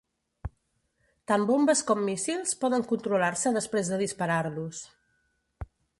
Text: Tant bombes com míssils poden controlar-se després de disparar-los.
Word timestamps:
Tant 1.31 1.43
bombes 1.49 1.83
com 1.91 2.01
míssils 2.07 2.55
poden 2.63 2.85
controlar-se 2.93 3.53
després 3.59 3.93
de 3.93 4.01
disparar-los. 4.05 4.81